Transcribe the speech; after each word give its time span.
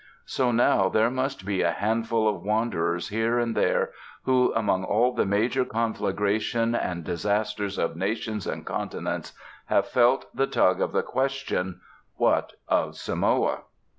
So 0.25 0.51
now 0.51 0.89
there 0.89 1.11
must 1.11 1.45
be 1.45 1.61
a 1.61 1.69
handful 1.69 2.27
of 2.27 2.41
wanderers 2.41 3.09
here 3.09 3.37
and 3.37 3.55
there 3.55 3.91
who, 4.23 4.51
among 4.55 4.83
all 4.83 5.11
the 5.13 5.27
major 5.27 5.63
conflagration 5.63 6.73
and 6.73 7.03
disasters 7.03 7.77
of 7.77 7.95
nations 7.95 8.47
and 8.47 8.65
continents, 8.65 9.33
have 9.67 9.87
felt 9.87 10.25
the 10.35 10.47
tug 10.47 10.81
of 10.81 10.91
the 10.91 11.03
question, 11.03 11.81
"What 12.15 12.53
of 12.67 12.97
Samoa?" 12.97 13.59